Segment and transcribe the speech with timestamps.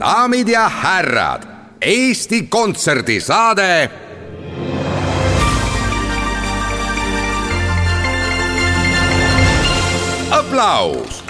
[0.00, 1.42] daamid ja härrad,
[1.80, 3.90] Eesti Kontserdi saade.
[10.30, 11.24] aplaus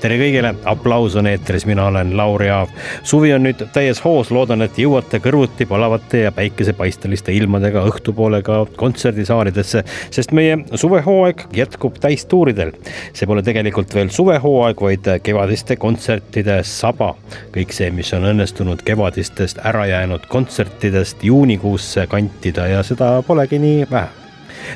[0.00, 2.70] tere kõigile, aplaus on eetris, mina olen Lauri Aav.
[3.02, 8.60] suvi on nüüd täies hoos, loodan, et jõuate kõrvuti palavate ja päikesepaisteliste ilmadega õhtupoole ka
[8.78, 9.82] kontserdisaalidesse,
[10.14, 12.72] sest meie suvehooaeg jätkub täistuuridel.
[13.12, 17.14] see pole tegelikult veel suvehooaeg, vaid kevadiste kontsertide saba.
[17.54, 23.86] kõik see, mis on õnnestunud kevadistest ära jäänud kontsertidest juunikuusse kantida ja seda polegi nii
[23.90, 24.27] vähe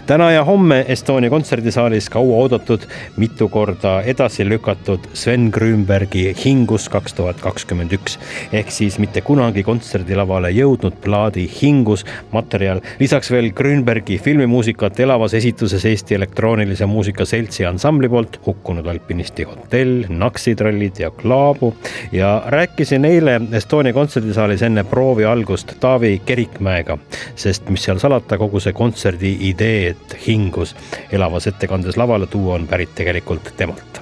[0.07, 2.85] täna ja homme Estonia kontserdisaalis kaua oodatud,
[3.17, 8.19] mitu korda edasi lükatud Sven Grünbergi Hingus kaks tuhat kakskümmend üks
[8.53, 12.81] ehk siis mitte kunagi kontserdilavale jõudnud plaadi Hingus materjal.
[13.01, 20.05] lisaks veel Grünbergi filmimuusikat elavas esituses Eesti Elektroonilise Muusika Seltsi ansambli poolt Hukkunud alpinisti hotell,
[20.09, 21.75] Naksitrallid ja Klaabu
[22.13, 26.99] ja rääkisin eile Estonia kontserdisaalis enne proovi algust Taavi Kerikmäega,
[27.35, 30.77] sest mis seal salata, kogu see kontserdi idee see, et hingus
[31.13, 34.01] elavas ettekandes lavale tuua, on pärit tegelikult temalt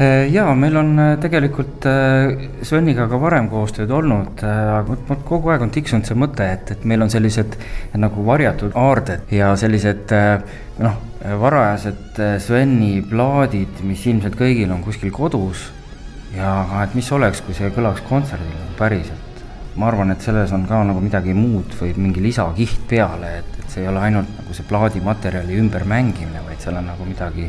[0.00, 5.64] äh, ja meil on äh, tegelikult äh, Sveniga ka varem koostööd olnud, aga kogu aeg
[5.66, 7.58] on tiksunud see mõte, et, et meil on sellised
[8.00, 10.12] nagu varjatud aarded ja sellised
[10.82, 11.00] noh,
[11.40, 15.70] varajased Sveni plaadid, mis ilmselt kõigil on kuskil kodus.
[16.34, 19.33] ja et mis oleks, kui see kõlaks kontserdil päriselt.
[19.76, 23.82] Ma arvan, et selles on ka nagu midagi muud või mingi lisakiht peale, et, see
[23.82, 27.48] ei ole ainult nagu see plaadimaterjali ümbermängimine, vaid seal on nagu midagi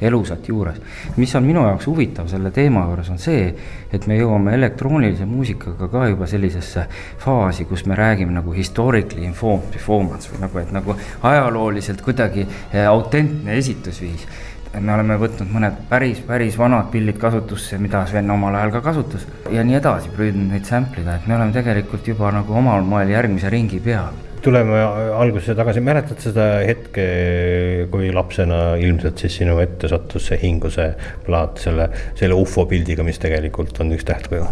[0.00, 0.80] elusat juures.
[1.16, 3.50] mis on minu jaoks huvitav selle teema juures, on see,
[3.92, 6.86] et me jõuame elektroonilise muusikaga ka juba sellisesse
[7.20, 12.86] faasi, kus me räägime nagu historically informed performance või nagu, et nagu ajalooliselt kuidagi eh,
[12.88, 14.26] autentne esitusviis
[14.78, 19.26] me oleme võtnud mõned päris, päris vanad pillid kasutusse, mida Sven omal ajal ka kasutas
[19.50, 23.10] ja nii edasi, püüdnud neid sample ida, et me oleme tegelikult juba nagu omal moel
[23.10, 24.78] järgmise ringi peal tuleme
[25.20, 27.04] algusesse tagasi, mäletad seda hetke,
[27.92, 30.86] kui lapsena ilmselt siis sinu ette sattus see hinguse
[31.26, 34.48] plaat selle, selle ufo pildiga, mis tegelikult on üks tähtkuju?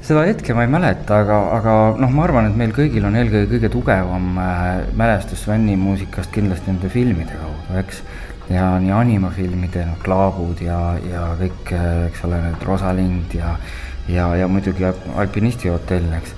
[0.00, 3.50] seda hetke ma ei mäleta, aga, aga noh, ma arvan, et meil kõigil on eelkõige
[3.52, 4.64] kõige tugevam äh,
[4.96, 8.00] mälestus Sveni muusikast kindlasti nende filmide kaudu, eks.
[8.50, 11.74] Ja nii animafilmide, noh, Klaabud ja, ja kõik,
[12.10, 13.54] eks ole, need Rosalind ja,
[14.10, 16.34] ja, ja muidugi Alpinisti hotell, eks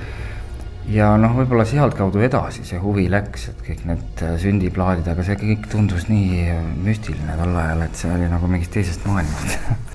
[0.93, 5.71] ja noh, võib-olla sealtkaudu edasi see huvi läks, et kõik need sündiplaadid, aga see kõik
[5.73, 6.51] tundus nii
[6.83, 9.59] müstiline tol ajal, et see oli nagu mingist teisest maailmast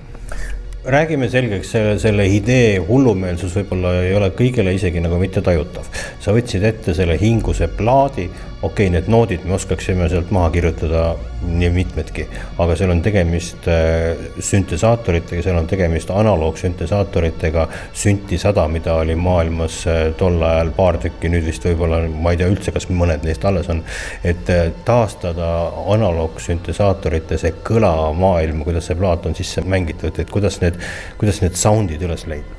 [0.87, 5.87] räägime selgeks selle, selle idee hullumeelsus võib-olla ei ole kõigile isegi nagu mitte tajutav.
[6.23, 8.29] sa võtsid ette selle hinguse plaadi,
[8.61, 11.01] okei okay,, need noodid me oskaksime sealt maha kirjutada
[11.45, 12.23] nii mitmedki,
[12.57, 19.77] aga seal on tegemist äh, süntesaatoritega, seal on tegemist analoogsüntesaatoritega, Synti sada, mida oli maailmas
[19.87, 23.45] äh, tol ajal paar tükki, nüüd vist võib-olla ma ei tea üldse, kas mõned neist
[23.45, 23.83] alles on.
[24.25, 25.51] et äh, taastada
[25.93, 30.81] analoogsüntesaatorite see kõlamaailm, kuidas see plaat on sisse mängitud, et kuidas need,
[31.21, 32.57] kuidas need sound'id üles leida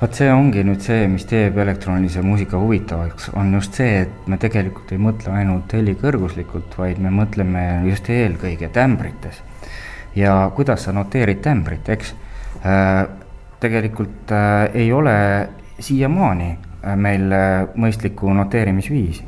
[0.00, 4.38] vot see ongi nüüd see, mis teeb elektroonilise muusika huvitavaks, on just see, et me
[4.42, 9.42] tegelikult ei mõtle ainult helikõrguslikult, vaid me mõtleme just eelkõige tämbrites.
[10.14, 12.14] ja kuidas sa noteerid tämbrit, eks
[12.64, 13.06] äh,.
[13.60, 15.48] tegelikult äh, ei ole
[15.78, 19.24] siiamaani äh, meil äh, mõistlikku noteerimisviisi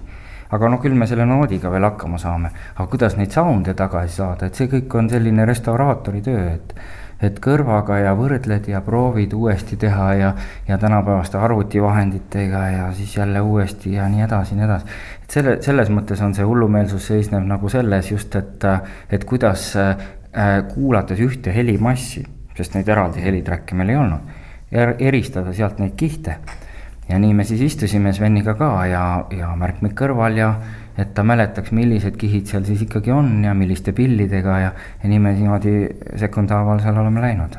[0.50, 2.50] aga noh, küll me selle noodiga veel hakkama saame.
[2.76, 6.74] aga kuidas neid sound'e tagasi saada, et see kõik on selline restauraatori töö, et
[7.22, 10.32] et kõrvaga ja võrdled ja proovid uuesti teha ja,
[10.68, 14.98] ja tänapäevaste arvutivahenditega ja siis jälle uuesti ja nii edasi, nii edasi.
[15.24, 18.68] et selle, selles mõttes on see hullumeelsus seisneb nagu selles just, et,
[19.10, 19.96] et kuidas äh,
[20.74, 22.26] kuulates ühte helimassi,
[22.56, 24.32] sest neid eraldi helitrack'e meil ei olnud,
[24.98, 26.36] eristada sealt neid kihte.
[27.08, 30.54] ja nii me siis istusime Sveniga ka ja, ja märkmik kõrval ja
[30.98, 35.22] et ta mäletaks, millised kihid seal siis ikkagi on ja milliste pillidega ja, ja nii
[35.22, 35.74] me niimoodi
[36.16, 37.56] sekundhaaval seal oleme läinud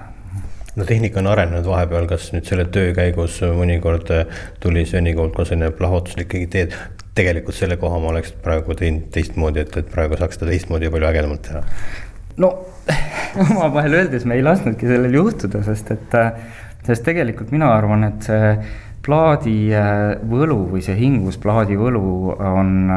[0.77, 4.11] no tehnika on arenenud vahepeal, kas nüüd selle töö käigus mõnikord
[4.63, 9.09] tuli Sveni poolt ka selline plahvatuslik idee, et tegelikult selle koha ma oleks praegu teinud
[9.13, 11.63] teistmoodi, et, et praegu saaks seda teistmoodi ja palju ägedamalt teha?
[12.43, 12.51] no
[13.47, 16.19] omavahel öeldes me ei lasknudki sellel juhtuda, sest et,
[16.85, 18.51] sest tegelikult mina arvan, et see
[19.07, 22.91] plaadi äh, võlu või see hingusplaadi võlu on,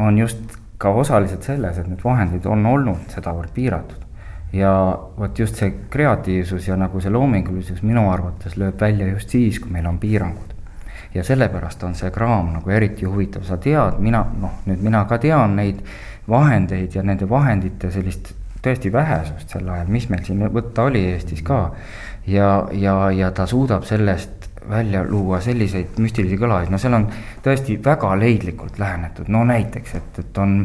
[0.00, 4.06] on just ka osaliselt selles, et need vahendid on olnud sedavõrd piiratud
[4.52, 9.58] ja vot just see kreatiivsus ja nagu see loomingulisus minu arvates lööb välja just siis,
[9.60, 10.54] kui meil on piirangud.
[11.14, 15.18] ja sellepärast on see kraam nagu eriti huvitav, sa tead, mina noh, nüüd mina ka
[15.18, 15.80] tean neid
[16.28, 21.42] vahendeid ja nende vahendite sellist tõesti vähesust sel ajal, mis meil siin võtta oli Eestis
[21.46, 21.70] ka.
[22.26, 24.35] ja, ja, ja ta suudab sellest
[24.70, 27.06] välja luua selliseid müstilisi kõlasid, no seal on
[27.44, 30.58] tõesti väga leidlikult lähenetud, no näiteks, et, et on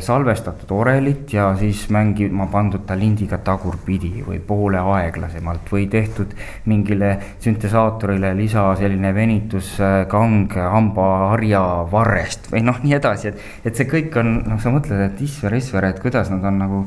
[0.00, 6.34] salvestatud orelit ja siis mängima pandud ta lindiga tagurpidi või poole aeglasemalt või tehtud
[6.70, 11.62] mingile süntesaatorile lisa selline venituskang hambaharja
[11.92, 15.58] varrest või noh, nii edasi, et, et see kõik on, noh, sa mõtled, et isver,
[15.58, 16.84] isver, et kuidas nad on nagu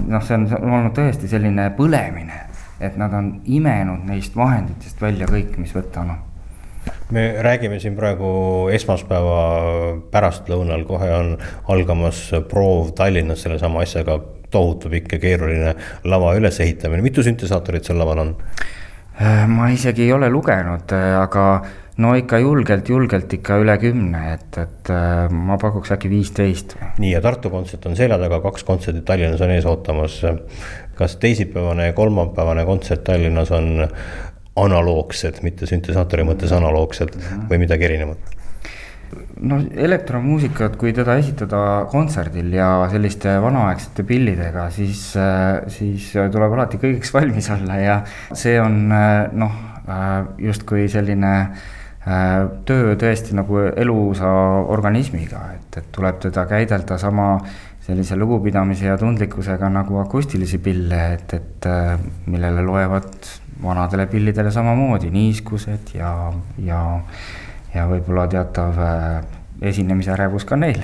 [0.00, 2.51] noh, see on olnud tõesti selline põlemine
[2.82, 6.12] et nad on imenud neist vahenditest välja kõik, mis võtta on.
[7.14, 9.42] Me räägime siin praegu esmaspäeva
[10.10, 11.34] pärastlõunal, kohe on
[11.70, 14.18] algamas proov Tallinnas sellesama asjaga,
[14.52, 15.74] tohutu pikk ja keeruline
[16.04, 18.34] lava ülesehitamine, mitu süntesaatorit seal laval on?
[19.48, 21.44] Ma isegi ei ole lugenud, aga
[22.00, 26.76] no ikka julgelt, julgelt ikka üle kümne, et, et äh, ma pakuks äkki viisteist.
[26.98, 30.18] nii, ja Tartu kontsert on selja taga, kaks kontserti Tallinnas on ees ootamas
[30.98, 33.88] kas teisipäevane ja kolmapäevane kontsert Tallinnas on
[34.56, 37.16] analoogsed, mitte süntesaatori mõttes analoogsed
[37.50, 38.38] või midagi erinevat?
[39.44, 41.58] no elektromuusikat, kui teda esitada
[41.92, 45.02] kontserdil ja selliste vanaaegsete pillidega, siis,
[45.74, 47.98] siis tuleb alati kõigeks valmis olla ja
[48.32, 49.60] see on noh,
[50.40, 51.32] justkui selline
[52.66, 54.30] töö tõesti nagu elusa
[54.74, 57.36] organismiga, et, et tuleb teda käidelda sama
[57.82, 61.94] sellise lugupidamise ja tundlikkusega nagu akustilisi pille, et, et äh,
[62.26, 63.12] millele loevad
[63.62, 66.10] vanadele pillidele samamoodi niiskused ja,
[66.62, 66.82] ja,
[67.74, 68.82] ja võib-olla teatav
[69.62, 70.80] äh, esinemise ärevus ka neil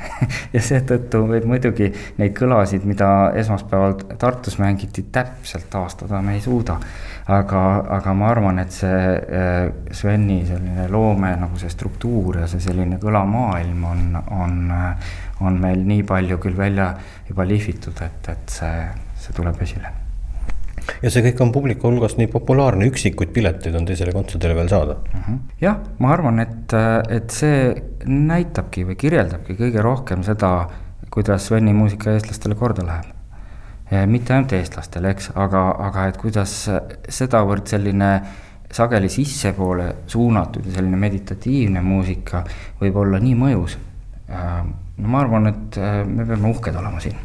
[0.54, 6.78] ja seetõttu võib muidugi neid kõlasid, mida esmaspäeval Tartus mängiti, täpselt taastada me ei suuda.
[7.30, 7.62] aga,
[7.98, 12.98] aga ma arvan, et see äh, Sveni selline loome nagu see struktuur ja see selline
[13.02, 14.72] kõlamaailm on, on
[15.40, 16.92] on meil nii palju küll välja
[17.28, 18.84] juba lihvitud, et, et see,
[19.24, 19.99] see tuleb esile.
[21.02, 24.96] Ja see kõik on publiku hulgas nii populaarne, üksikuid pileteid on teisele kontserdile veel saada.
[25.12, 25.38] -hmm.
[25.60, 26.74] jah, ma arvan, et,
[27.08, 27.74] et see
[28.06, 30.68] näitabki või kirjeldabki kõige rohkem seda,
[31.10, 33.16] kuidas Sveni muusika eestlastele korda läheb.
[34.06, 36.70] mitte ainult eestlastele, eks, aga, aga et kuidas
[37.08, 38.10] sedavõrd selline
[38.70, 42.44] sageli sissepoole suunatud ja selline meditatiivne muusika
[42.80, 43.78] võib olla nii mõjus
[45.00, 47.16] no ma arvan, et äh, me peame uhked olema siin.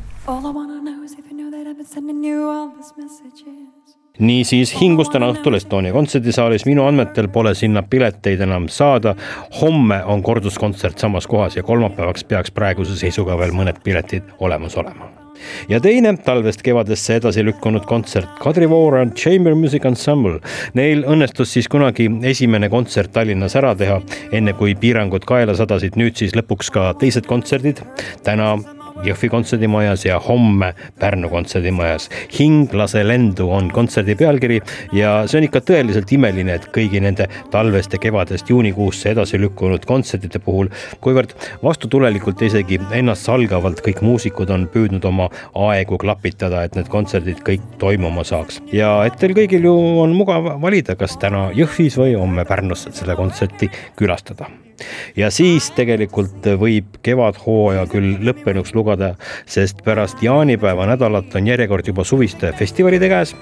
[4.19, 9.15] Niisiis hingus täna õhtul Estonia kontserdisaalis, minu andmetel pole sinna pileteid enam saada.
[9.61, 15.11] homme on korduskontsert samas kohas ja kolmapäevaks peaks praeguse seisuga veel mõned piletid olemas olema
[15.69, 20.39] ja teine talvest kevadesse edasi lükkunud kontsert Kadri Vooran Chamber Music Ensemble.
[20.73, 23.99] Neil õnnestus siis kunagi esimene kontsert Tallinnas ära teha,
[24.31, 27.83] enne kui piirangud kaela sadasid, nüüd siis lõpuks ka teised kontserdid.
[28.23, 28.55] täna
[29.03, 32.09] Jõhvi kontserdimajas ja homme Pärnu kontserdimajas.
[32.39, 34.61] hing lase lendu on kontserdi pealkiri
[34.93, 39.85] ja see on ikka tõeliselt imeline, et kõigi nende talvest ja kevadest juunikuusse edasi lükkunud
[39.85, 40.71] kontsertide puhul,
[41.01, 45.29] kuivõrd vastutulelikult isegi ennastsalgavalt kõik muusikud on püüdnud oma
[45.67, 48.61] aegu klapitada, et need kontserdid kõik toimuma saaks.
[48.71, 53.15] ja et teil kõigil ju on mugav valida, kas täna Jõhvis või homme Pärnus seda
[53.15, 54.49] kontserti külastada
[55.15, 59.13] ja siis tegelikult võib kevadhooaja küll lõppenuks lugeda,
[59.49, 63.35] sest pärast jaanipäeva nädalat on järjekord juba suviste festivalide käes.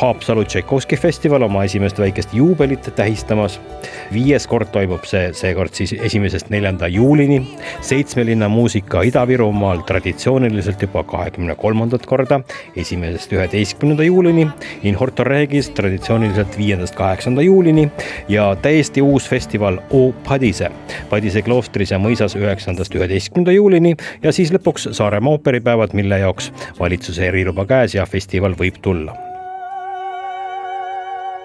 [0.00, 3.60] Haapsalu Tšaikovski festival oma esimest väikest juubelit tähistamas.
[4.12, 7.42] viies kord toimub see seekord siis esimesest neljanda juulini.
[7.80, 12.40] seitsme linna muusika Ida-Virumaal traditsiooniliselt juba kahekümne kolmandat korda,
[12.76, 14.48] esimesest üheteistkümnenda juulini.
[14.82, 17.90] In Horto Regis traditsiooniliselt viiendast kaheksanda juulini
[18.28, 20.69] ja täiesti uus festival O Padise
[21.10, 27.26] Padise kloostris ja mõisas üheksandast üheteistkümnenda juulini ja siis lõpuks Saaremaa ooperipäevad, mille jaoks valitsuse
[27.28, 29.29] eriluba käes ja festival võib tulla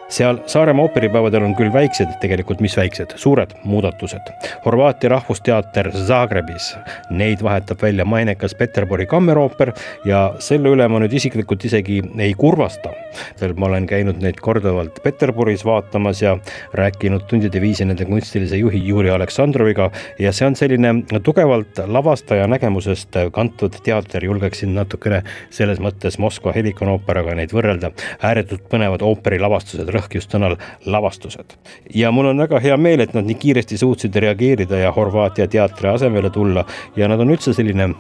[0.10, 4.30] seal Saaremaa ooperipäevadel on küll väiksed, tegelikult mis väiksed, suured muudatused.
[4.66, 6.76] Horvaatia Rahvusteater Zagrebis,
[7.10, 9.74] neid vahetab välja mainekas Peterburi kammerooper
[10.06, 12.94] ja selle üle ma nüüd isiklikult isegi ei kurvasta.
[13.42, 16.38] veel ma olen käinud neid korduvalt Peterburis vaatamas ja
[16.74, 20.94] rääkinud tundide viisi nende kunstilise juhi Juri Aleksandroviga ja see on selline
[21.24, 27.92] tugevalt lavastaja nägemusest kantud teater, julgeksin natukene selles mõttes Moskva Helikon-ooperaga neid võrrelda.
[28.22, 31.58] ääretult põnevad ooperilavastused rõhk just sõnal lavastused.
[31.94, 35.90] ja mul on väga hea meel, et nad nii kiiresti suutsid reageerida ja Horvaatia teatri
[35.90, 37.94] asemele tulla ja nad on üldse selline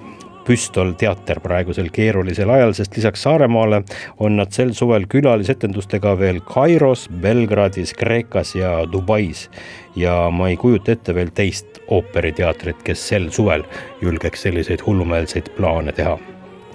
[0.45, 3.81] püstolteater praegusel keerulisel ajal, sest lisaks Saaremaale
[4.21, 9.49] on nad sel suvel külalisetendustega veel Kairos, Belgradis, Kreekas ja Dubais.
[9.95, 13.63] ja ma ei kujuta ette veel teist ooperiteatrit, kes sel suvel
[14.01, 16.17] julgeks selliseid hullumeelseid plaane teha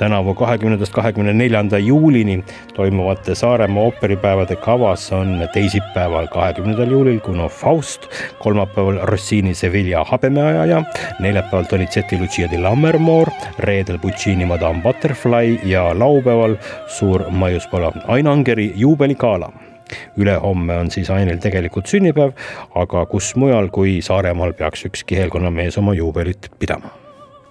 [0.00, 8.08] tänavu kahekümnendast kahekümne neljanda juulini toimuvate Saaremaa ooperipäevade kavas on teisipäeval, kahekümnendal juulil Kuno Faust,
[8.38, 10.82] kolmapäeval Rossini Sevilla habemeajaja,
[11.20, 13.28] neljapäeval Donizetti Lucia di Lammermoor,
[13.58, 19.52] reedel Puccini Madame Butterfly ja laupäeval suur maiuspala Ainangeri juubeligala
[20.16, 22.32] ülehomme on siis Ainil tegelikult sünnipäev,
[22.74, 26.99] aga kus mujal kui Saaremaal peaks üks kihelkonnamees oma juubelit pidama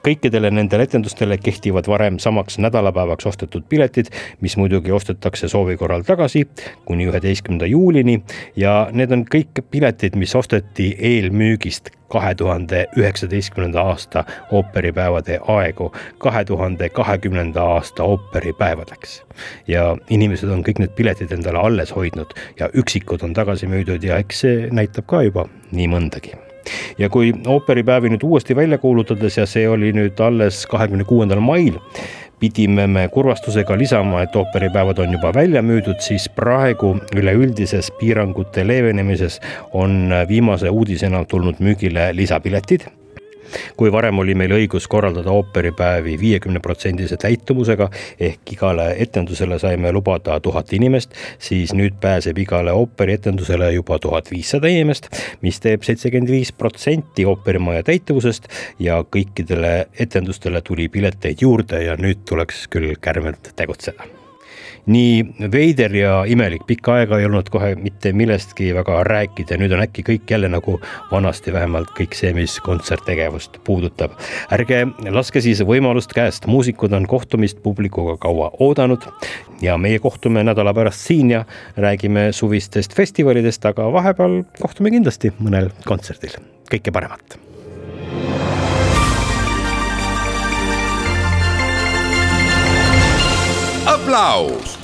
[0.06, 6.48] kõikidele nendele etendustele kehtivad varem samaks nädalapäevaks ostetud piletid, mis muidugi ostetakse soovi korral tagasi
[6.86, 8.22] kuni üheteistkümnenda juulini.
[8.56, 15.92] Ja need on kõik piletid, mis osteti eelmüügist kahe tuhande üheksateistkümnenda aasta ooperipäevade aegu.
[16.18, 19.24] kahe tuhande kahekümnenda aasta ooperipäevadeks.
[19.68, 24.18] ja inimesed on kõik need piletid endale alles hoidnud ja üksikud on tagasi müüdud ja
[24.18, 26.49] eks see näitab ka juba nii mõndagi
[26.98, 31.80] ja kui ooperipäevi nüüd uuesti välja kuulutades ja see oli nüüd alles kahekümne kuuendal mail,
[32.40, 39.40] pidime me kurvastusega lisama, et ooperipäevad on juba välja müüdud, siis praegu üleüldises piirangute leevenemises
[39.74, 42.88] on viimase uudisena tulnud müügile lisapiletid
[43.78, 47.90] kui varem oli meil õigus korraldada ooperipäevi viiekümne protsendise täitumusega
[48.20, 54.72] ehk igale etendusele saime lubada tuhat inimest, siis nüüd pääseb igale ooperietendusele juba tuhat viissada
[54.72, 55.10] inimest,
[55.42, 62.26] mis teeb seitsekümmend viis protsenti ooperimaja täituvusest ja kõikidele etendustele tuli pileteid juurde ja nüüd
[62.30, 64.19] tuleks küll kärmelt tegutseda
[64.90, 69.84] nii veider ja imelik, pikka aega ei olnud kohe mitte millestki väga rääkida, nüüd on
[69.86, 70.80] äkki kõik jälle nagu
[71.12, 74.18] vanasti, vähemalt kõik see, mis kontserttegevust puudutab.
[74.52, 79.06] ärge laske siis võimalust käest, muusikud on kohtumist publikuga kaua oodanud
[79.62, 81.46] ja meie kohtume nädala pärast siin ja
[81.78, 86.40] räägime suvistest festivalidest, aga vahepeal kohtume kindlasti mõnel kontserdil.
[86.70, 87.40] kõike paremat
[93.90, 94.79] aplaus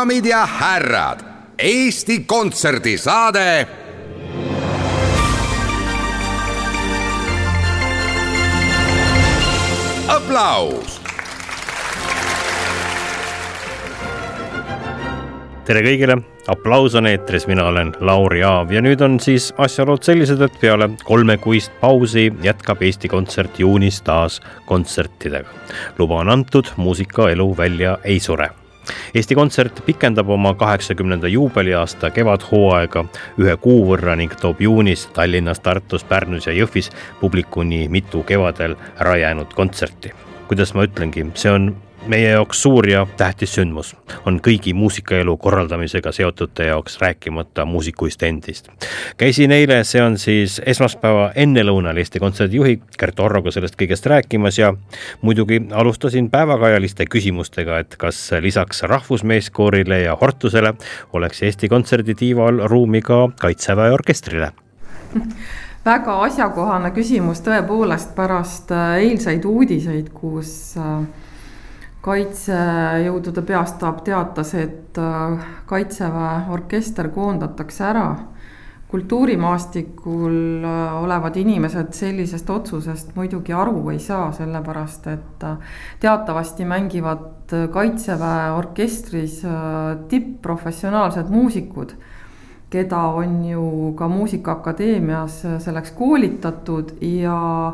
[0.00, 1.18] daamid ja härrad,
[1.58, 3.66] Eesti Kontserdi saade.
[10.08, 11.00] aplaus.
[15.64, 16.16] tere kõigile,
[16.48, 20.88] aplaus on eetris, mina olen Lauri Aav ja nüüd on siis asjaolud sellised, et peale
[21.04, 25.50] kolmekuist pausi jätkab Eesti Kontsert juunis taas kontsertidega.
[25.98, 28.50] luba on antud, muusikaelu välja ei sure
[29.14, 33.04] Eesti Kontsert pikendab oma kaheksakümnenda juubeliaasta kevadhooaega
[33.42, 39.16] ühe kuu võrra ning toob juunis Tallinnas, Tartus, Pärnus ja Jõhvis publikuni mitu kevadel ära
[39.16, 40.12] jäänud kontserti.
[40.48, 41.68] kuidas ma ütlengi, see on
[42.06, 43.92] meie jaoks suur ja tähtis sündmus
[44.26, 48.68] on kõigi muusikaelu korraldamisega seotute jaoks, rääkimata muusikuist endist.
[49.16, 54.58] käisin eile, see on siis esmaspäeva ennelõunal Eesti Kontserdi juhi Gert Orroga sellest kõigest rääkimas
[54.58, 54.72] ja
[55.22, 60.74] muidugi alustasin päevakajaliste küsimustega, et kas lisaks rahvusmeeskoorile ja Hortusele
[61.12, 64.52] oleks Eesti Kontserdi tiival ruumi ka Kaitseväe orkestrile
[65.84, 71.04] väga asjakohane küsimus tõepoolest pärast eilseid uudiseid, kus äh,
[72.04, 78.10] kaitsejõudude peastaap teatas, et äh, kaitseväe orkester koondatakse ära.
[78.90, 87.54] kultuurimaastikul äh, olevad inimesed sellisest otsusest muidugi aru ei saa, sellepärast et äh, teatavasti mängivad
[87.72, 89.42] kaitseväe orkestris
[90.08, 91.94] tippprofessionaalsed muusikud
[92.70, 97.72] keda on ju ka Muusikaakadeemias selleks koolitatud ja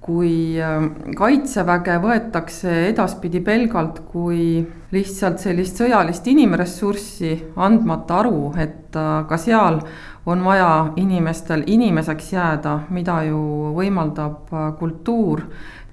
[0.00, 4.62] kui ähm, kaitseväge võetakse edaspidi pelgalt kui
[4.94, 9.82] lihtsalt sellist sõjalist inimressurssi, andmata aru, et äh, ka seal
[10.30, 13.40] on vaja inimestel inimeseks jääda, mida ju
[13.76, 15.46] võimaldab kultuur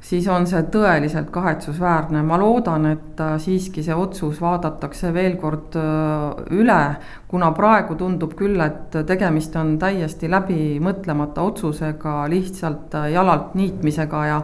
[0.08, 5.76] siis on see tõeliselt kahetsusväärne, ma loodan, et äh, siiski see otsus vaadatakse veel kord
[5.80, 6.80] äh, üle,
[7.28, 14.42] kuna praegu tundub küll, et tegemist on täiesti läbimõtlemata otsusega, lihtsalt äh, jalalt niitmisega ja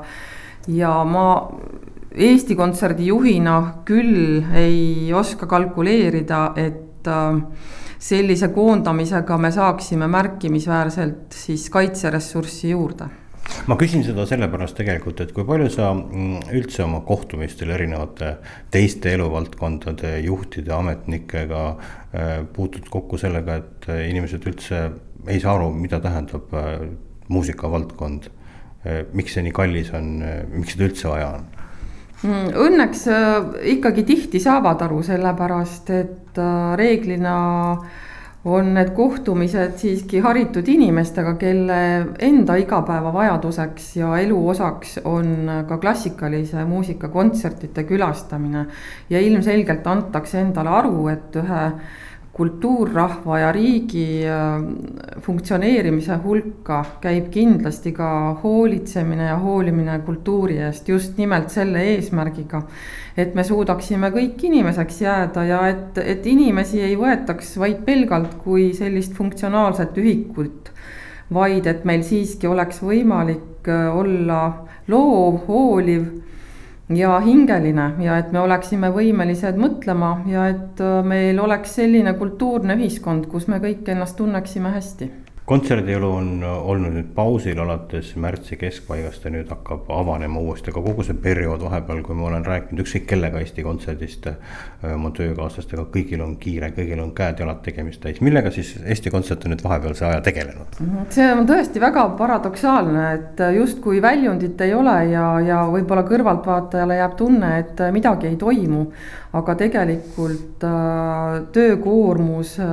[0.71, 1.27] ja ma
[2.13, 7.09] Eesti Kontserdi juhina küll ei oska kalkuleerida, et
[7.99, 13.09] sellise koondamisega me saaksime märkimisväärselt siis kaitseressurssi juurde
[13.67, 18.35] ma küsin seda sellepärast tegelikult, et kui palju sa mm, üldse oma kohtumistel erinevate
[18.73, 24.85] teiste eluvaldkondade juhtide, ametnikega äh, puutud kokku sellega, et äh, inimesed üldse
[25.27, 26.87] ei saa aru, mida tähendab äh,
[27.31, 28.31] muusikavaldkond.
[29.15, 30.07] miks see nii kallis on,
[30.51, 31.45] miks seda üldse vaja on?
[32.27, 33.05] Mm, õnneks
[33.71, 36.41] ikkagi tihti saavad aru, sellepärast et
[36.75, 37.37] reeglina
[37.71, 38.01] äh,
[38.45, 41.79] on need kohtumised siiski haritud inimestega, kelle
[42.19, 48.65] enda igapäevavajaduseks ja elu osaks on ka klassikalise muusika kontsertide külastamine.
[49.09, 51.63] ja ilmselgelt antakse endale aru, et ühe
[52.33, 54.63] kultuurrahva ja riigi äh,
[55.21, 58.07] funktsioneerimise hulka käib kindlasti ka
[58.41, 62.63] hoolitsemine ja hoolimine kultuuri eest just nimelt selle eesmärgiga,
[63.17, 68.71] et me suudaksime kõik inimeseks jääda ja et, et inimesi ei võetaks vaid pelgalt kui
[68.73, 70.73] sellist funktsionaalset ühikut,
[71.33, 74.41] vaid et meil siiski oleks võimalik äh, olla
[74.89, 76.09] loov, hooliv
[76.89, 82.75] ja hingeline ja et me oleksime võimelised mõtlema ja et äh, meil oleks selline kultuurne
[82.79, 85.11] ühiskond, kus me kõik ennast tunneksime hästi
[85.45, 91.03] kontserdielu on olnud nüüd pausil alates märtsi keskpaigast ja nüüd hakkab avanema uuesti, aga kogu
[91.03, 96.23] see periood vahepeal, kui ma olen rääkinud ükskõik kellega Eesti Kontserdist, äh, oma töökaaslastega, kõigil
[96.23, 100.21] on kiire, kõigil on käed-jalad tegemist täis, millega siis Eesti Kontsert on nüüd vahepealse aja
[100.23, 100.79] tegelenud?
[100.79, 101.09] Mhm.
[101.09, 107.19] see on tõesti väga paradoksaalne, et justkui väljundit ei ole ja, ja võib-olla kõrvaltvaatajale jääb
[107.19, 108.87] tunne, et midagi ei toimu
[109.33, 112.67] aga tegelikult äh, töökoormus äh,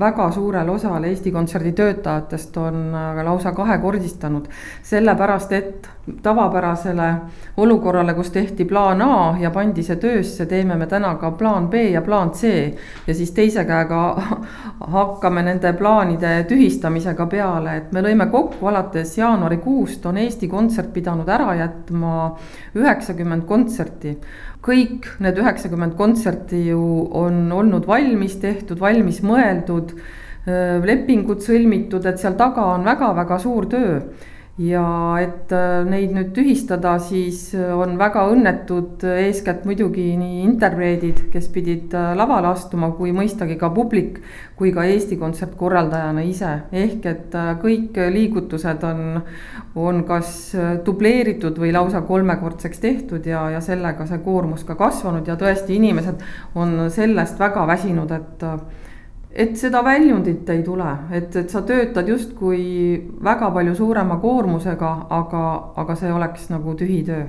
[0.00, 1.72] väga suurel osal Eesti Kontserdi
[2.04, 4.46] töötajatest on äh, lausa kahekordistanud.
[4.82, 5.88] sellepärast, et
[6.22, 7.14] tavapärasele
[7.56, 11.74] olukorrale, kus tehti plaan A ja pandi see töösse, teeme me täna ka plaan B
[11.74, 12.74] ja plaan C.
[13.06, 14.20] ja siis teise käega
[14.96, 21.28] hakkame nende plaanide tühistamisega peale, et me lõime kokku alates jaanuarikuust on Eesti Kontsert pidanud
[21.28, 22.34] ära jätma
[22.74, 24.18] üheksakümmend kontserti
[24.64, 29.92] kõik need üheksakümmend kontserti ju on olnud valmis tehtud, valmis mõeldud,
[30.46, 34.00] lepingud sõlmitud, et seal taga on väga-väga suur töö
[34.60, 34.84] ja
[35.18, 35.50] et
[35.88, 42.92] neid nüüd tühistada, siis on väga õnnetud eeskätt muidugi nii interpreedid, kes pidid lavale astuma,
[42.94, 44.20] kui mõistagi ka publik,
[44.54, 46.52] kui ka Eesti Kontsert korraldajana ise.
[46.70, 49.24] ehk et kõik liigutused on,
[49.74, 50.54] on kas
[50.86, 56.22] dubleeritud või lausa kolmekordseks tehtud ja, ja sellega see koormus ka kasvanud ja tõesti, inimesed
[56.54, 58.50] on sellest väga väsinud, et
[59.34, 62.64] et seda väljundit ei tule, et, et sa töötad justkui
[63.24, 65.46] väga palju suurema koormusega, aga,
[65.82, 67.24] aga see oleks nagu tühi töö.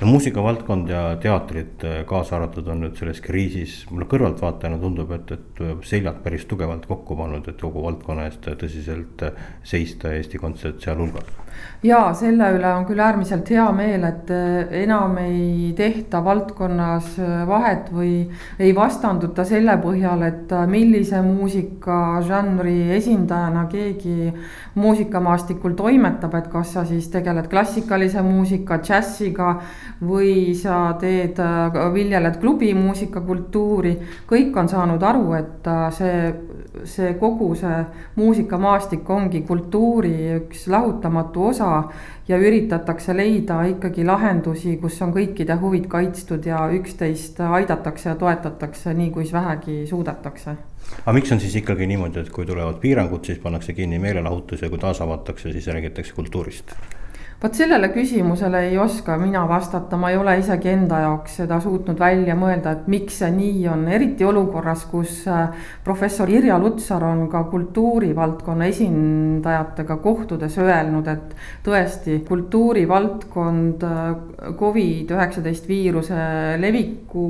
[0.00, 5.64] No muusikavaldkond ja teatrid kaasa arvatud on nüüd selles kriisis, mulle kõrvaltvaatajana tundub, et, et
[5.88, 9.26] seljad päris tugevalt kokku pannud, et kogu valdkonna eest tõsiselt
[9.66, 11.43] seista, Eesti Kontsert sealhulgas
[11.84, 17.42] ja selle üle on küll äärmiselt hea meel, et äh, enam ei tehta valdkonnas äh,
[17.48, 18.12] vahet või
[18.58, 24.32] ei vastanduta selle põhjal, et äh, millise muusikažanri esindajana keegi
[24.80, 29.52] muusikamaastikul toimetab, et kas sa siis tegeled klassikalise muusika, džässiga
[30.04, 31.38] või sa teed,
[31.94, 33.94] viljeled klubimuusika kultuuri.
[34.30, 36.32] kõik on saanud aru, et see,
[36.84, 37.84] see kogu see
[38.16, 41.70] muusikamaastik ongi kultuuri üks lahutamatu osa
[42.28, 48.94] ja üritatakse leida ikkagi lahendusi, kus on kõikide huvid kaitstud ja üksteist aidatakse ja toetatakse
[48.94, 50.56] nii, kuis vähegi suudetakse.
[51.04, 54.70] aga miks on siis ikkagi niimoodi, et kui tulevad piirangud, siis pannakse kinni meelelahutus ja
[54.70, 56.76] kui taas avatakse, siis räägitakse kultuurist?
[57.44, 61.98] Vot sellele küsimusele ei oska mina vastata, ma ei ole isegi enda jaoks seda suutnud
[62.00, 67.26] välja mõelda, et miks see nii on, eriti olukorras, kus äh, professor Irja Lutsar on
[67.32, 74.02] ka kultuurivaldkonna esindajatega kohtudes öelnud, et tõesti, kultuurivaldkond äh,
[74.56, 76.16] Covid üheksateist viiruse
[76.64, 77.26] leviku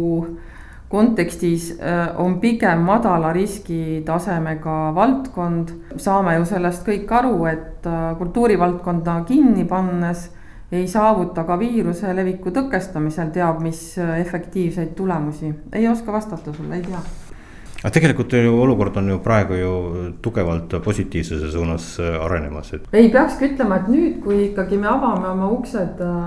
[0.95, 5.75] kontekstis äh, on pigem madala riskitasemega valdkond.
[5.97, 10.29] saame ju sellest kõik aru, et äh, kultuurivaldkonda kinni pannes
[10.75, 15.53] ei saavuta ka viiruse leviku tõkestamisel teab mis äh, efektiivseid tulemusi.
[15.73, 17.03] ei oska vastata sulle, ei tea
[17.85, 19.73] aga tegelikult ju olukord on ju praegu ju
[20.23, 22.87] tugevalt positiivsuse suunas arenemas, et.
[22.93, 26.23] ei peakski ütlema, et nüüd, kui ikkagi me avame oma uksed äh,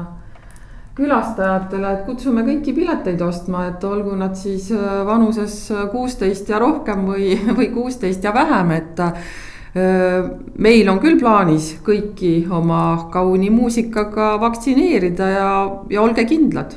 [0.98, 5.60] külastajatele, et kutsume kõiki pileteid ostma, et olgu nad siis äh, vanuses
[5.92, 9.06] kuusteist ja rohkem või, või kuusteist ja vähem, et
[10.58, 15.52] meil on küll plaanis kõiki oma kauni muusikaga vaktsineerida ja,
[15.94, 16.74] ja olge kindlad.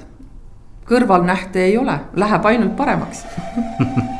[0.90, 3.24] kõrvalnähte ei ole, läheb ainult paremaks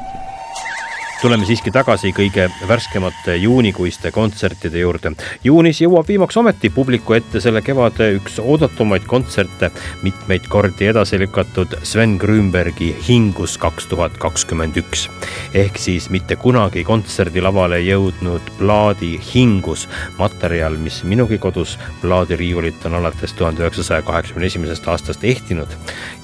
[1.20, 5.10] tuleme siiski tagasi kõige värskemate juunikuiste kontsertide juurde.
[5.44, 9.68] juunis jõuab viimaks ometi publiku ette selle kevade üks oodatumaid kontserte,
[10.02, 15.10] mitmeid kordi edasi lükatud Sven Grünbergi Hingus kaks tuhat kakskümmend üks.
[15.54, 23.32] ehk siis mitte kunagi kontserdilavale jõudnud plaadi Hingus, materjal, mis minugi kodus plaadiriiulit on alates
[23.32, 25.68] tuhande üheksasaja kaheksakümne esimesest aastast ehtinud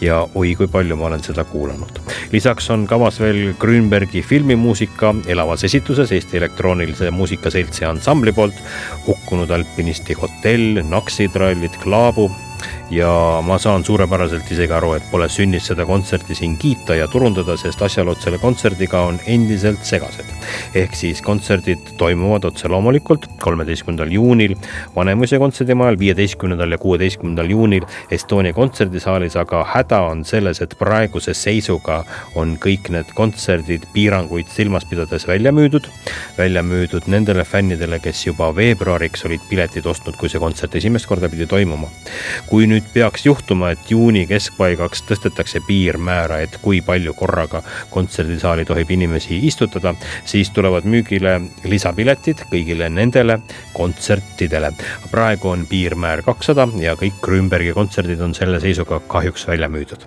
[0.00, 2.00] ja oi kui palju ma olen seda kuulanud.
[2.32, 8.54] lisaks on kavas veel Grünbergi filmimuusika muusika elavas esituses Eesti Elektroonilise Muusika Seltsi ansambli poolt,
[9.06, 12.30] hukkunud alpinisti hotell, Naksitrallid, Klaabu
[12.90, 17.56] ja ma saan suurepäraselt isegi aru, et pole sünnis seda kontserti siin kiita ja turundada,
[17.58, 20.26] sest asjaolud selle kontserdiga on endiselt segased.
[20.74, 24.54] ehk siis kontserdid toimuvad otse loomulikult kolmeteistkümnendal juunil
[24.96, 32.02] Vanemuise kontserdimajal, viieteistkümnendal ja kuueteistkümnendal juunil Estonia kontserdisaalis, aga häda on selles, et praeguse seisuga
[32.34, 35.88] on kõik need kontserdid piiranguid silmas pidades välja müüdud.
[36.38, 41.28] välja müüdud nendele fännidele, kes juba veebruariks olid piletid ostnud, kui see kontsert esimest korda
[41.28, 41.90] pidi toimuma
[42.46, 48.90] kui nüüd peaks juhtuma, et juuni keskpaigaks tõstetakse piirmäära, et kui palju korraga kontserdisaali tohib
[48.96, 53.40] inimesi istutada, siis tulevad müügile lisapiletid kõigile nendele
[53.74, 54.72] kontsertidele.
[55.10, 60.06] praegu on piirmäär kakssada ja kõik Grünbergi kontserdid on selle seisuga kahjuks välja müüdud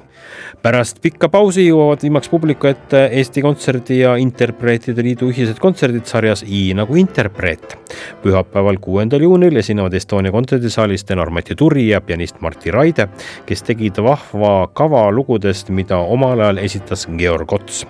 [0.64, 6.44] pärast pikka pausi jõuavad viimaks publiku ette Eesti Kontserdi ja Interpreetide Liidu ühised kontserdid sarjas
[6.44, 7.78] I nagu interpreet.
[8.24, 13.06] pühapäeval, kuuendal juunil esinevad Estonia kontserdisaalis tenor Mati Turi ja pianist Martti Raide,
[13.48, 17.86] kes tegid vahva kava lugudest, mida omal ajal esitas Georg Ots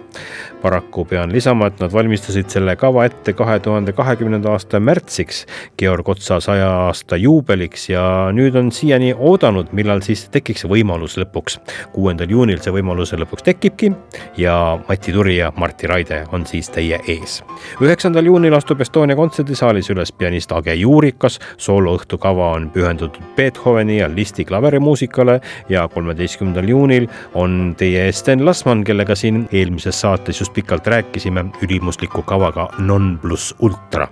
[0.62, 5.46] paraku pean lisama, et nad valmistasid selle kava ette kahe tuhande kahekümnenda aasta märtsiks,
[5.80, 8.04] Georg Otsa saja aasta juubeliks ja
[8.36, 11.60] nüüd on siiani oodanud, millal siis tekiks võimalus lõpuks.
[11.94, 13.92] kuuendal juunil see võimalus lõpuks tekibki
[14.38, 17.42] ja Mati Turi ja Martti Raide on siis teie ees.
[17.82, 24.46] üheksandal juunil astub Estonia kontserdisaalis üles pianist Age Juurikas, sooloõhtukava on pühendatud Beethoveni ja Listi
[24.46, 30.54] klaverimuusikale ja kolmeteistkümnendal juunil on teie ees Sten Lasman, kellega siin eelmises saates just just
[30.56, 34.08] pikalt rääkisime ülimusliku kavaga Non pluss ultra.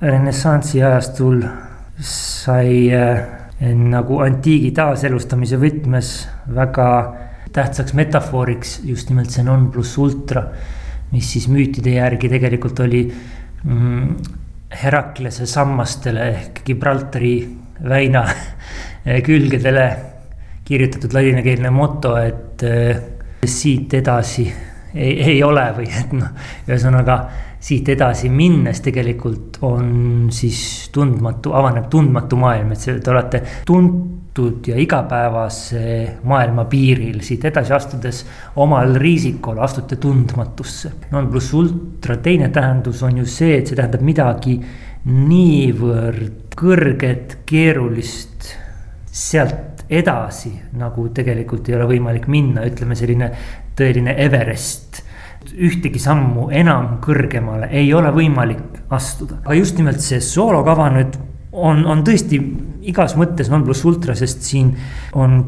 [0.00, 1.42] renessansi ajastul
[2.00, 3.20] sai äh,
[3.74, 7.14] nagu antiigi taaselustamise võtmes väga
[7.52, 10.44] tähtsaks metafooriks just nimelt see non pluss ultra,
[11.12, 13.12] mis siis müütide järgi tegelikult oli
[13.64, 14.16] mm,
[14.70, 17.36] Heraklase sammastele ehk Gibraltari
[17.88, 18.24] väina
[19.26, 19.86] külgedele
[20.64, 23.00] kirjutatud ladinakeelne moto, et äh,
[23.44, 24.52] siit edasi
[24.94, 26.34] ei, ei ole või et noh,
[26.68, 27.20] ühesõnaga
[27.60, 34.70] siit edasi minnes tegelikult on siis tundmatu, avaneb tundmatu maailm, et see, te olete tuntud
[34.70, 35.82] ja igapäevase
[36.24, 38.22] maailma piiril, siit edasi astudes
[38.64, 40.92] omal riisikul astute tundmatusse.
[41.12, 44.56] non pluss ultra teine tähendus on ju see, et see tähendab midagi
[45.10, 48.50] niivõrd kõrget, keerulist,
[49.10, 53.30] sealt edasi nagu tegelikult ei ole võimalik minna, ütleme selline
[53.78, 55.02] tõeline Everest.
[55.40, 61.16] ühtegi sammu enam kõrgemale ei ole võimalik astuda, aga just nimelt see soolokava nüüd
[61.52, 62.38] on, on tõesti
[62.90, 64.74] igas mõttes non pluss ultra, sest siin
[65.16, 65.40] on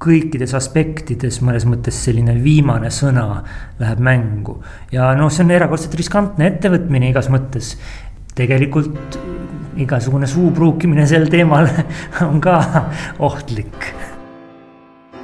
[0.00, 3.42] kõikides aspektides mõnes mõttes selline viimane sõna
[3.80, 4.60] läheb mängu.
[4.92, 7.76] ja noh, see on erakordselt riskantne ettevõtmine igas mõttes.
[8.34, 9.39] tegelikult
[9.76, 11.68] igasugune suu pruukimine sel teemal
[12.28, 12.60] on ka
[13.18, 13.92] ohtlik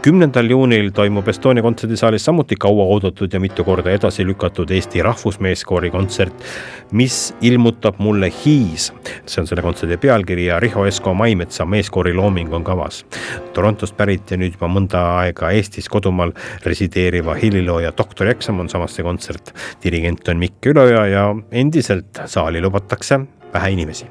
[0.07, 6.45] kümnendal juunil toimub Estonia kontserdisaalis samuti kauaoodatud ja mitu korda edasi lükatud Eesti Rahvusmeeskoori kontsert,
[6.93, 8.93] mis ilmutab mulle hiis.
[9.27, 13.03] see on selle kontserdi pealkiri ja Riho Esko Maimetsa meeskoori looming on kavas.
[13.53, 16.31] Torontost pärit ja nüüd juba mõnda aega Eestis kodumaal
[16.67, 19.51] resideeriva helilooja doktorieksam on samas see kontsert.
[19.83, 23.21] dirigent on Mikk Üloja ja endiselt saali lubatakse
[23.55, 24.07] vähe inimesi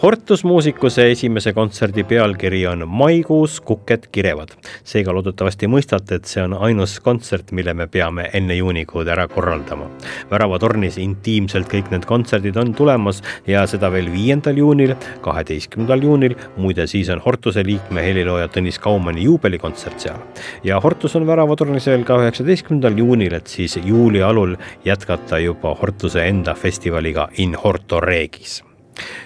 [0.00, 4.54] Hortus muusikuse esimese kontserdi pealkiri on Maikuus kuked kirevad.
[4.84, 9.90] seega loodetavasti mõistate, et see on ainus kontsert, mille me peame enne juunikuud ära korraldama.
[10.30, 16.86] väravatornis intiimselt kõik need kontserdid on tulemas ja seda veel viiendal juunil, kaheteistkümnendal juunil, muide
[16.86, 20.18] siis on Hortuse liikme helilooja Tõnis Kaumani juubelikontsert seal.
[20.64, 26.24] ja Hortus on väravatornis veel ka üheksateistkümnendal juunil, et siis juuli alul jätkata juba Hortuse
[26.24, 28.62] enda festivaliga In Horto Regis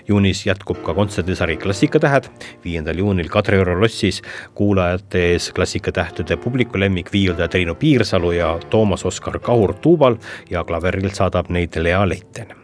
[0.08, 2.28] juunis jätkub ka kontserdisari Klassikatähed,
[2.64, 4.22] viiendal juunil Kadrioru lossis
[4.54, 10.16] kuulajate ees klassikatähtede publiku lemmik viiuldaja Triinu Piirsalu ja Toomas Oskar Kahur tuubal
[10.50, 12.63] ja klaveril saadab neid Lea Leiten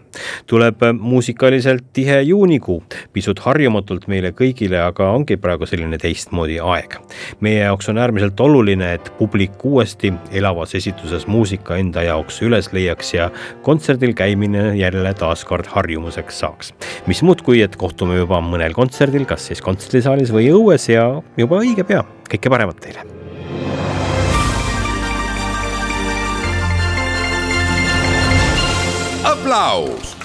[0.51, 6.99] tuleb muusikaliselt tihe juunikuu, pisut harjumatult meile kõigile, aga ongi praegu selline teistmoodi aeg.
[7.41, 13.15] meie jaoks on äärmiselt oluline, et publik uuesti elavas esituses muusika enda jaoks üles leiaks
[13.15, 13.31] ja
[13.63, 16.75] kontserdil käimine jälle taaskord harjumuseks saaks.
[17.07, 21.63] mis muud, kui et kohtume juba mõnel kontserdil, kas siis kontserdisaalis või õues ja juba
[21.65, 23.20] õige pea, kõike paremat teile
[29.51, 30.20] Aplaus